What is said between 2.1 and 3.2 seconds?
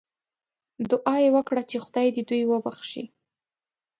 دې دوی وبخښي.